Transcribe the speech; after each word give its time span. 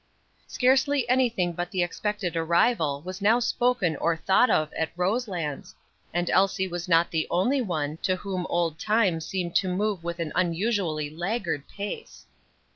Scarcely 0.47 1.07
anything 1.07 1.53
but 1.53 1.69
the 1.69 1.83
expected 1.83 2.35
arrival 2.35 3.03
was 3.03 3.21
now 3.21 3.39
spoken 3.39 3.95
or 3.97 4.17
thought 4.17 4.49
of 4.49 4.73
at 4.73 4.89
Roselands, 4.97 5.75
and 6.11 6.27
Elsie 6.31 6.67
was 6.67 6.87
not 6.89 7.11
the 7.11 7.27
only 7.29 7.61
one 7.61 7.97
to 7.97 8.15
whom 8.15 8.47
old 8.49 8.79
Time 8.79 9.21
seemed 9.21 9.55
to 9.57 9.67
move 9.67 10.03
with 10.03 10.17
an 10.17 10.31
unusually 10.33 11.11
laggard 11.11 11.67
pace. 11.67 12.25